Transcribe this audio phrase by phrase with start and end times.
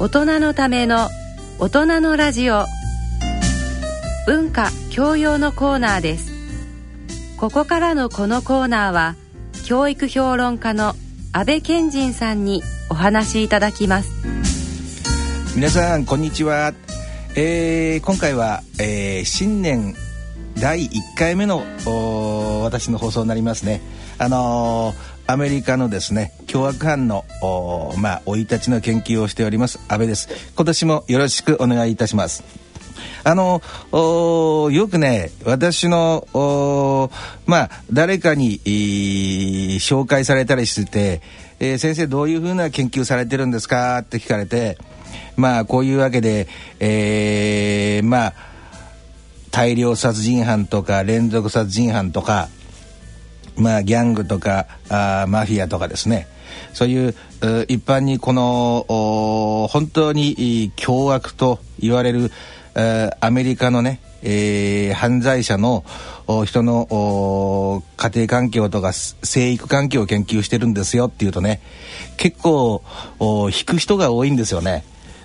[0.00, 1.08] 大人のための
[1.60, 2.64] 大人のラジオ。
[4.26, 6.32] 文化教養のコーナーです。
[7.36, 9.14] ここからのこのコーナーは
[9.64, 10.94] 教育評論家の
[11.32, 14.10] 安倍賢人さんにお話しいただきます。
[15.54, 16.74] 皆さんこんにちは、
[17.36, 19.94] えー、今回は、えー、新年
[20.58, 21.62] 第1回目の
[22.64, 23.80] 私の放送になりますね。
[24.18, 27.24] あのーアメリカのですね凶悪犯の
[27.98, 30.28] まあ生い立ちの研究をしております安倍です。
[30.54, 32.44] 今年もよろしくお願いいたします。
[33.26, 33.62] あの
[34.70, 37.10] よくね私の
[37.46, 38.60] まあ誰かに
[39.80, 41.22] 紹介されたりしてて、
[41.58, 44.76] えー、先生どういうふうな研究されてるんですかって聞かれて
[45.36, 46.48] まあこういうわけで、
[46.80, 48.34] えー、まあ
[49.50, 52.48] 大量殺人犯とか連続殺人犯とか
[53.56, 56.26] まあ、ギャングとかあマフィアとかですね
[56.72, 57.14] そういう
[57.68, 58.84] 一般にこの
[59.70, 62.30] 本当に凶悪と言われる
[63.20, 65.84] アメリカのね、えー、犯罪者の
[66.46, 71.60] 人の家庭環境とか生育環境を研究してるんですよっていうとね
[72.16, 72.82] 結構
[73.20, 74.84] 引く人が多いんですよね。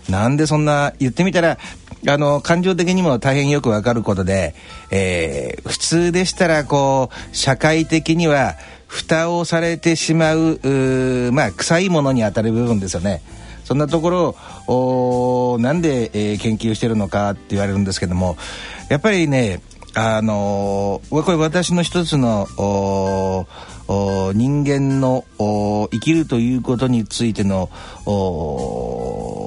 [0.09, 1.59] なんでそんな言ってみたら
[2.07, 4.55] あの感情的にも大変よくわかることで、
[4.89, 8.55] えー、普通でしたらこう社会的には
[8.87, 10.59] 蓋をされてしまう
[11.33, 13.21] まあ臭いものに当たる部分ですよね。
[13.65, 14.35] そんなところ
[14.67, 18.35] をなんで、えー、研究してるのかって言われるんですけども
[18.89, 19.61] やっぱりね
[19.93, 22.47] あのー、これ私の一つの
[24.33, 27.69] 人間の生きるということについての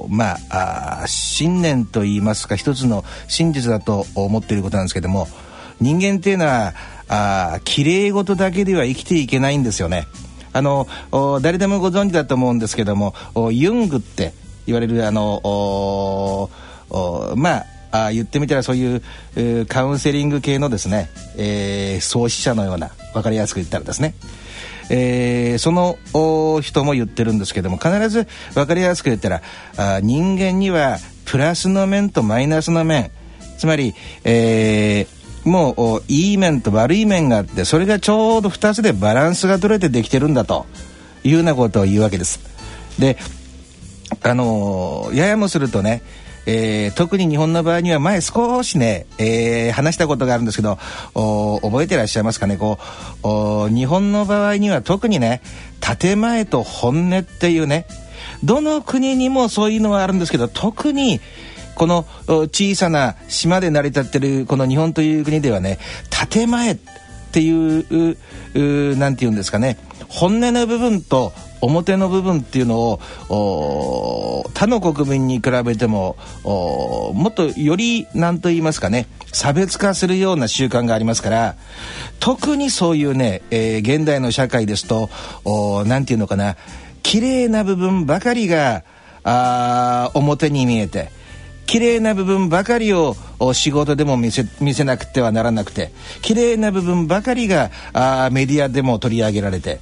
[0.09, 5.27] まあ信念といいますか一つの真実だと思っていることなんですけども
[5.79, 6.73] 人間っていうのは
[7.07, 10.07] あ綺麗事だけでは生きていけないんですよね。
[10.53, 10.87] あの
[11.41, 13.15] 誰でもご存知だと思うんですけども
[13.51, 14.33] ユングって
[14.67, 16.49] 言われるあの
[17.35, 19.03] まああ言ってみたらそういう、
[19.35, 24.15] えー、カウンセリング系のですね、えー、創始者のような分かりやすく言ったらですね、
[24.89, 25.97] えー、その
[26.61, 29.41] 人も言ってるんですけども必ず分かりやすく言ったら
[29.77, 33.11] あ人間にはプラスの面とマイナスの面
[33.57, 40.65] つまり、えー、もういい面と悪い面があってそれがちょうど2つでバランスが取れてできてるんだと
[41.23, 42.39] いうようなことを言うわけです。
[42.99, 43.17] で
[44.21, 46.03] あのややもするとね
[46.45, 50.77] えー、特に日本の場合には前少しね、えー、話したことがあるんですけど
[51.61, 52.79] 覚えてらっしゃいますかねこ
[53.23, 55.41] う日本の場合には特にね
[55.79, 57.85] 建前と本音っていうね
[58.43, 61.21] どの国にもそういうのはあるんですけど特に
[61.75, 65.79] この小さな島で成り立ってるこの日本という国ではね
[66.31, 66.77] 建前っ
[67.31, 68.17] ていう
[68.97, 69.77] 何て言うんですかね
[70.07, 71.33] 本音の部分と
[71.65, 81.55] 表の部分っていうのを他の国民に比べてももっとより何と言いますかね差別化するような習慣がありますから
[82.19, 85.09] 特にそういうね、えー、現代の社会ですと
[85.85, 86.57] 何て言うのかな
[87.01, 88.83] 綺麗な部分ばかりが
[89.23, 91.09] あ表に見えて
[91.65, 93.15] 綺麗な部分ばかりを
[93.53, 95.91] 仕事でも見せ見せなくてはならなくて
[96.21, 99.79] 綺麗な部分ばかりがあメディアでも取り上げられて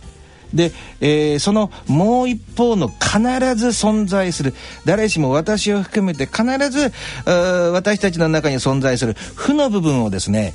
[0.54, 3.20] で、えー、そのもう一方の必
[3.56, 4.54] ず存在する。
[4.86, 6.92] 誰しも私を含めて必ず
[7.26, 9.14] 私たちの中に存在する。
[9.36, 10.54] 負の部分をですね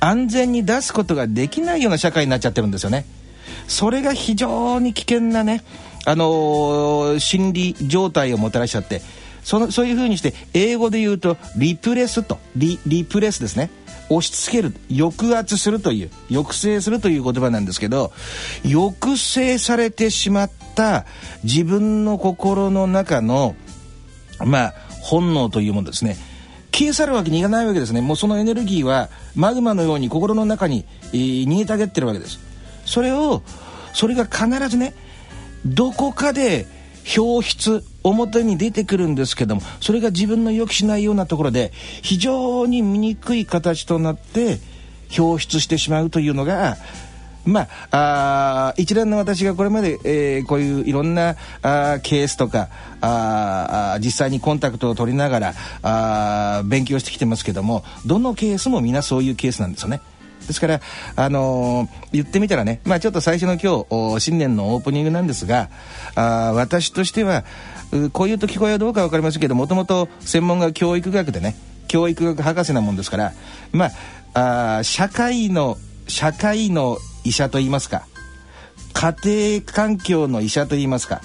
[0.00, 3.04] 安全に出すことができないような社会になっちゃってるんですよね。
[3.68, 5.62] それが非常に危険なね、
[6.04, 9.02] あのー、心理状態をもたらしちゃって。
[9.42, 12.38] そのそういうふうにして英語で言うとリプレスと。
[12.56, 13.70] リリプレスですね。
[14.08, 18.12] 押し付ける抑圧するという抑制するという言葉なんですけど
[18.62, 21.06] 抑制されてしまった
[21.42, 23.56] 自分の心の中の
[24.44, 26.16] まあ本能というものですね。
[26.72, 28.02] 消え去るわけにいかないわけですね。
[28.02, 32.38] もうそのエネルギーはマグマのように心の中に、えー、逃げたげってるわけです。
[32.84, 33.42] それを
[33.94, 34.94] それが必ずね
[35.64, 36.66] どこかで
[37.16, 41.72] 表出表に出てくるんですけどもそれが自分の予期しないようなところで
[42.02, 44.58] 非常に醜い形となって
[45.16, 46.76] 表出してしまうというのが
[47.46, 52.68] まあ、あ一連の私がこれまで、えー、こういういろんなあケースとか
[53.00, 60.00] あ実際にコンタクトを取りながらあ勉強してきてますけどもどのケースも皆そういうケースなんですよね。
[60.46, 60.80] ですから、
[61.16, 63.84] あのー、言ってみたらね、まあ、ちょっと最初の今
[64.16, 65.70] 日新年のオープニングなんですが
[66.14, 67.44] あ私としては
[68.12, 71.56] こういうと聞こえはどうか分かりませんけどもともと専門が教育学でね
[71.88, 73.32] 教育学博士なもんですから
[73.72, 73.90] ま
[74.34, 75.76] ああ社会の
[76.08, 78.06] 社会の医者といいますか
[78.92, 81.20] 家庭環境の医者といいますか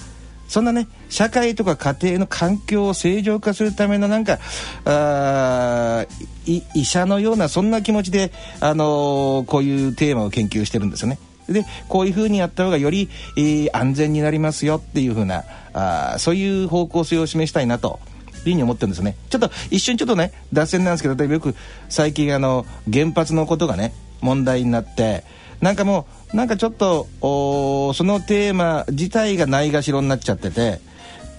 [0.47, 4.39] そんなね社会とか家庭の環境を正常化するためのなんか
[4.85, 6.05] あ
[6.45, 8.31] 医者のようなそんな気持ちで、
[8.61, 11.19] あのー、こういうテーマを研究してるんですよね。
[11.49, 15.43] でこういうふうにやった方がより、えー、安全になりますよっていうふうな
[15.73, 17.99] あそういう方向性を示したいなと
[18.37, 21.55] いうふうに思ってるんですねちょっと一瞬ちょっとね脱線なんですけど例えばよく
[21.89, 25.25] 最近あの原発のことがね問題になって
[25.59, 30.79] なんかもうなんかちょっとそのテーマ自体がないがしろになっちゃってて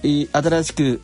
[0.03, 0.99] 新しく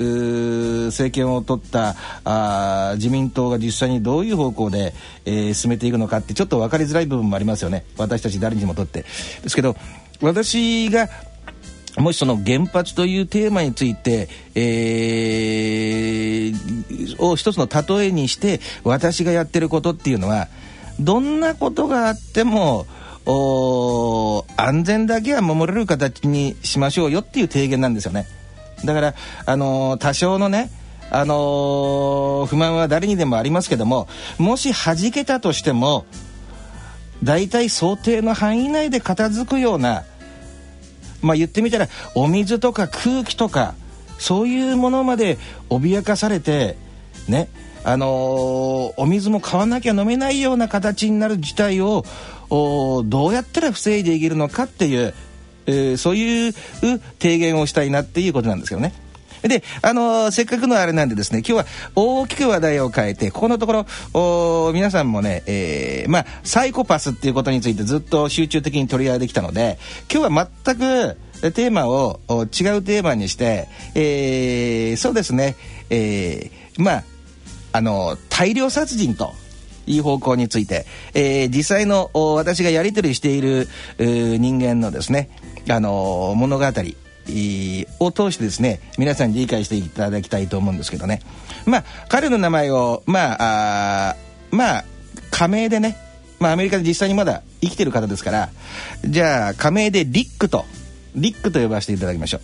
[0.88, 4.94] 政権を取ったあ自民党が実際にどういう方向で、
[5.26, 9.06] えー、進めていくのかってちょっと分かりづらい部分もありますよね私たち誰にもとって
[9.44, 9.76] ですけど
[10.22, 11.08] 私が
[11.98, 20.48] もしその原発というテーマについて、えー、を一つの例えにして私がやってることっていうのは
[21.00, 22.86] どんなことがあっても
[24.58, 28.26] 安全だけは守れる形にしましょうよっていう提言なんですよね。
[28.86, 29.16] だから、
[29.46, 30.70] あのー、多少のね、
[31.12, 36.06] あのー、不満は誰にでもありますけども、もし弾けたとしても、
[37.24, 40.04] 大体想定の範囲内で片付くような、
[41.22, 43.76] まあ言ってみたら、お水とか空気とか、
[44.18, 45.38] そういうものまで
[45.70, 46.78] 脅かされて、
[47.28, 47.50] ね、
[47.84, 52.04] あのー、お水も買わなきゃ飲めないような形になる事態を
[52.50, 55.14] どうやったら防いでいけるのかっていう、
[55.70, 56.54] えー、そういう
[57.20, 58.94] 提言をしたいなっていうことなんですけどね。
[59.44, 69.80] で、あのー、せっかくのあれなんでですね、今日は大きく話題を変えて、ここのところ、皆さんもね、えー、まあ、サイコパスっていうことについてずっと集中的に取り上げてきたので、
[70.12, 71.18] 今日は全く
[71.54, 72.44] テーマを違
[72.76, 75.56] うテーマにして、えー、そうですね、
[75.90, 77.04] えー、まあ、
[77.72, 79.34] あの、大量殺人と、
[79.90, 83.68] いう方向について、えー、実際の私がやり取りしている
[83.98, 85.30] 人間のですね、
[85.68, 91.22] あの物語を通してですね皆さんに理解していただきたいと思うんですけどね。
[91.66, 94.16] まあ彼の名前をまああ
[94.52, 94.86] まあ
[95.32, 95.98] 仮名でね
[96.40, 98.50] まあアメリカで実際にまだ生きてる方ですから
[99.04, 100.66] じゃあ仮名でリックと
[101.16, 102.42] リックと呼ばせていただきましょう。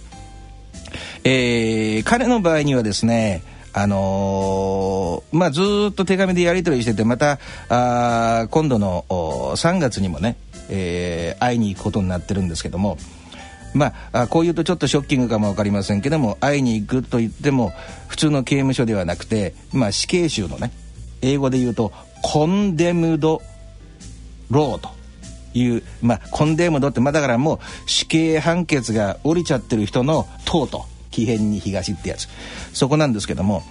[1.23, 3.41] えー、彼の場合にはですね
[3.77, 5.61] あのー、まあ、ず
[5.91, 10.37] っと手紙でやり取りしててまたあ今度の3月にもね、
[10.69, 12.97] えー、会いに行くことになってるんですけども
[13.75, 17.73] まあ、こういうとちょっとショッキングかも分かりませんけども会いに行くと言っても
[18.07, 20.71] 普通の刑務所ではなくて、まあ、死刑囚のね
[21.21, 21.91] 英語で言うと
[22.21, 23.41] コンデムド
[24.49, 24.89] ローと
[25.53, 27.59] いう、まあ、コンデムドって、まあ、だからもう
[27.89, 32.27] 死刑判決が下りちゃってる人の党と木偏に東ってやつ。
[32.73, 33.63] そこなんですけども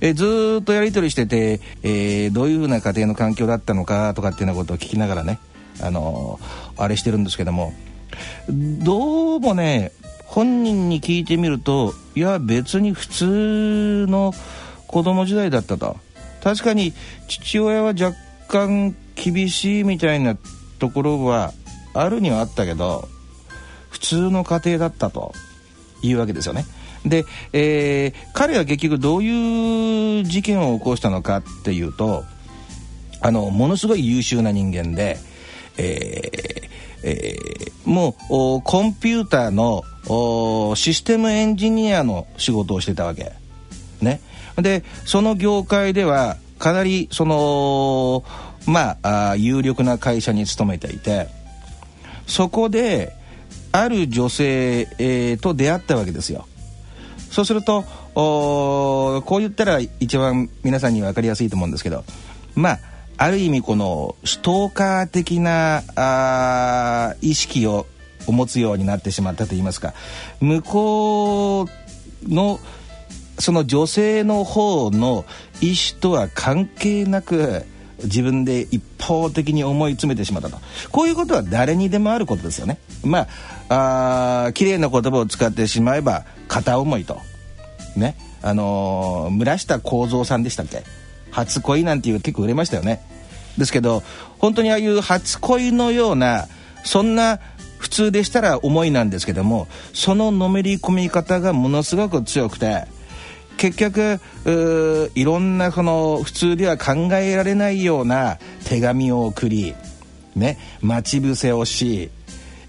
[0.00, 5.40] えずっとやり取りしてて、えー、どういうふうな家庭の環境だったのかとかっていうようなことを聞きながらね
[5.80, 6.40] あの、
[6.76, 7.72] あれしてるんですけども。
[8.48, 9.92] どうもね
[10.24, 14.32] 本人に聞いてみるといや別に普通の
[14.86, 15.96] 子供時代だったと。
[16.42, 16.92] 確かに
[17.28, 18.12] 父親は若
[18.48, 20.36] 干厳しいみたいな
[20.78, 21.52] ところは
[21.92, 23.08] あるにはあったけど
[23.90, 25.32] 普通の家庭だったと。
[26.02, 26.64] いうわけですよね。
[27.04, 32.24] で、えー、彼は結局どういう事件を起こしたのかっていうと
[33.20, 35.18] あのものすごい優秀な人間で、
[35.78, 36.68] えー
[37.02, 39.84] えー、もうコンピューターの
[40.74, 43.32] システムエンジニアの仕事をしてたわけ。
[44.00, 44.20] ね、
[44.56, 48.24] でその業界ではかなりその
[48.66, 51.28] まあ有力な会社に勤めていて
[52.26, 53.16] そこで
[53.72, 56.46] ある女性、えー、と出会ったわけですよ。
[57.30, 62.04] そうするとこう言ったら一番皆さんに分かりやすいと思うんですけど
[62.54, 62.78] まあ
[63.18, 67.86] ある意味このストーカー的なあ意識を
[68.26, 69.92] 持つようになってしまったといいますか
[70.40, 71.68] 向こう
[72.28, 72.60] の
[73.38, 75.24] その女性の方の
[75.60, 77.64] 意思とは関係なく
[78.04, 80.58] 自分で一方的に思い詰めてしまったと。
[80.92, 82.78] こういうことは誰にでもあることですよね。
[83.02, 83.26] ま
[83.68, 87.18] ああ綺麗な言葉を使ってしまえば片思いと。
[87.96, 88.16] ね。
[88.40, 90.84] あのー、村下幸三さんでしたっけ？
[91.32, 93.02] 初恋なんていう結構売れましたよね。
[93.58, 94.02] ですけど
[94.38, 96.46] 本当にああいう初恋のような
[96.84, 97.40] そんな
[97.78, 102.86] 普通でしたら思いなんですけどもそののめり込み方がものすごく強くて
[103.56, 104.20] 結局
[105.14, 109.74] いろんなその普通では考えられないような手紙を送り
[110.36, 112.10] ね待ち伏せをし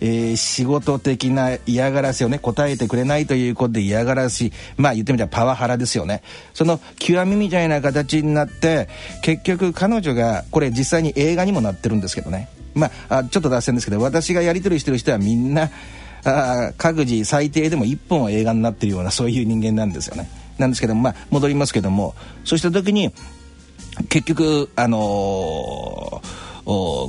[0.01, 6.24] えー、仕事的な嫌がらせをね答えてくれないということで嫌がらせまあ言ってみたらパワハラですよね。
[6.53, 8.89] その極みみたいな形になって
[9.22, 12.50] 結局彼女がこれ実際に映画にもなってるんですけどね。
[12.75, 15.70] まあちょっと脱線ですけど私がやり取りしてる人はみんな
[16.24, 20.29] あ各自最低でも1本は映画になってるようなそういう人間なんですよね。
[20.58, 22.15] なんですけどもまあ戻りますけども。
[22.46, 23.13] そうした時に
[24.10, 26.49] 結局あのー、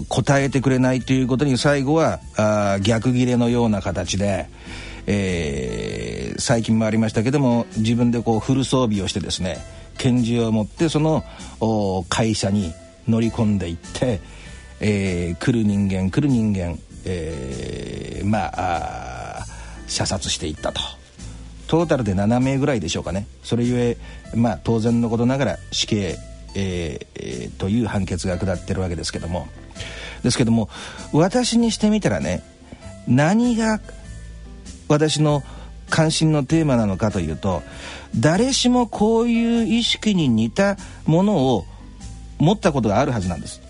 [0.09, 4.49] 答えてくれないということに最後はあ逆ギレのような形で、
[5.07, 9.59] えー、最近もありましたけども自分でこうフル装備をしてですね
[9.99, 11.25] 拳銃を持ってその
[12.09, 12.73] 会社に
[13.07, 14.21] 乗り込んでいって、
[14.81, 19.45] えー、来る人間来る人間、えー、まあ
[19.87, 20.81] 射殺していったと。
[21.67, 23.97] トータルで7名ぐらいでしょうかねそれゆえ
[24.35, 26.19] まあ当然のことながら死刑、
[26.54, 29.49] えー、という判決が下ってるわけですけども
[30.23, 30.69] ですけども
[31.12, 32.42] 私にしてみたらね
[33.07, 33.80] 何が
[34.88, 35.42] 私の
[35.88, 37.62] 関心のテーマなのかというと
[38.19, 40.76] 誰しもこういう意識に似た
[41.07, 41.64] ものを
[42.38, 43.61] 持ったことがあるはずなんです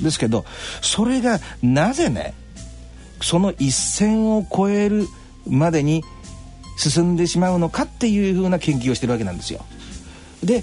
[0.00, 0.44] ですけど
[0.82, 2.34] それがなぜね
[3.22, 5.06] その一線を越える
[5.46, 6.02] までに
[6.76, 9.64] 進んでしまうのかっていうふうな研究をしてるわけなんですよ。
[10.44, 10.62] で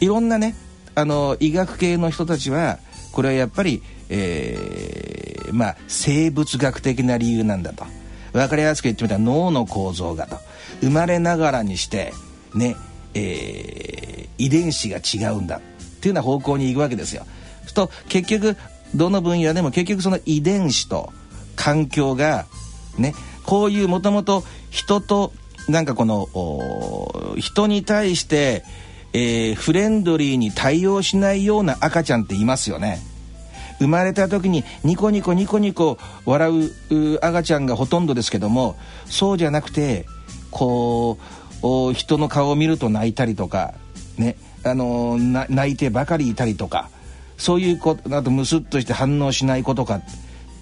[0.00, 0.54] いろんなね
[0.94, 2.78] あの医学系の人たちは
[3.12, 7.84] これはやっぱり、えー、まあ生物学的な理由なんだと。
[8.32, 10.36] 分かりやすく言ってみたら脳の構造がと。
[10.80, 12.12] 生まれながらにして
[12.54, 12.76] ね、
[13.14, 15.56] えー、遺伝子が違うんだ。
[15.56, 15.60] っ
[16.00, 17.26] ていうような方向に行くわけですよ。
[17.74, 18.56] と結局
[18.94, 21.12] どの分野でも結局その遺伝子と
[21.56, 22.46] 環境が
[22.98, 25.32] ねこういうもともと人と
[25.68, 28.64] なんかこの人に対して、
[29.12, 33.00] えー、フレンドリーに対応しないような赤ちゃんっていますよね。
[33.78, 36.50] 生まれた時にニコニコニコニコ笑
[36.90, 38.76] う赤ちゃんがほとんどですけども
[39.06, 40.04] そうじゃなくて
[40.50, 41.18] こ
[41.62, 43.72] う人の顔を見ると泣いたりとか
[44.18, 46.90] ねあの泣いてばかりいたりとか
[47.38, 50.02] そういうことあとムスッとして反応しない子とかっ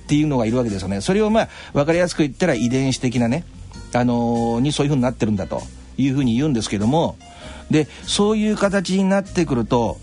[0.06, 3.44] ていうのがいるわけですよねそれをまあ分かりやすく言ったら遺伝子的なね
[3.94, 5.62] あの、にそういうふうになってるんだと
[5.96, 7.16] いうふうに言うんですけども
[7.70, 9.98] でそういう形になってくると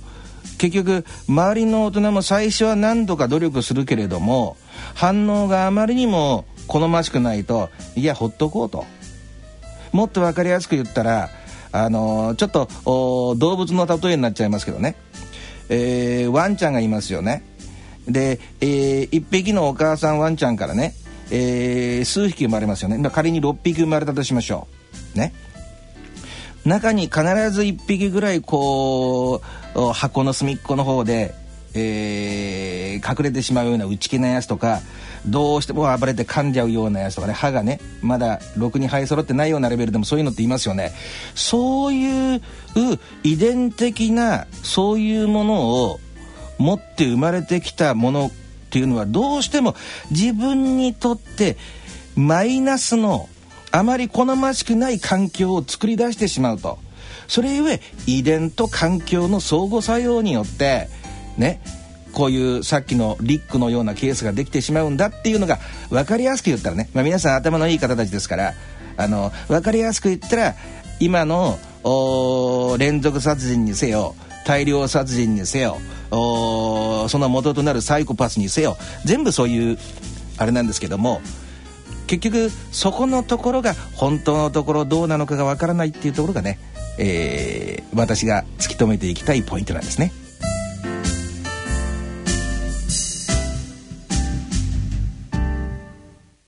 [0.57, 4.57] 結局周りの大人も最初は何度か努力するけれども
[4.93, 8.85] 反応があまりにも好ましくないといやほっとこうと。
[9.91, 11.29] もっと分かりやすく言ったら
[11.71, 12.67] あのー、ちょっと
[13.37, 14.97] 動物の例えになっちゃいますけどね、
[15.69, 17.43] えー、ワンちゃんがいますよね。
[18.05, 20.95] で、えー、1匹のお母さんワンちゃんからね
[21.31, 23.09] えー、数匹生まれますよね。
[23.09, 24.67] 仮に6匹生まれたとしましょ
[25.15, 25.17] う。
[25.17, 25.33] ね。
[26.65, 29.41] 中に必ず1匹ぐらいこ
[29.75, 31.35] う箱の隅っこの方で、
[31.75, 34.81] えー、隠れてしまうような内気なやつとか
[35.27, 40.91] どうしても暴れて噛んじゃうようなやつとかね歯がねまだろくに生え揃ってないようなレベルでもそういうのって言いますよね。
[41.35, 42.41] そういう
[43.23, 45.99] 遺伝的なそういうものを
[46.57, 48.31] 持って生まれてきたものっ
[48.69, 49.75] ていうのはどうしても
[50.09, 51.57] 自分にとって
[52.15, 53.29] マイナスの
[53.75, 56.79] あまり好ましくない環境を作り出してしまうと。
[57.27, 60.87] それゆえ遺伝と環境の相互作用によって
[61.37, 61.59] ね
[62.13, 65.57] こういうさっきのリックのようなケースができてしまうんだっていうのが
[65.89, 68.53] 分かりやすく言ったらね、まあ、皆さん頭のいい方たちですから
[68.95, 70.55] あの分かりやすく言ったら
[70.99, 71.57] 今の
[72.77, 74.15] 連続殺人にせよ
[74.45, 75.77] 大量殺人にせよ
[76.11, 79.77] その元となるサイコパスにせよ全部そういう
[80.37, 81.21] あれなんですけども
[82.05, 86.59] 結局そこのところが本当のところどうなのかがわからないっていうところがね、
[86.97, 90.11] えー、私が突き止めていきたいポイントなんですね。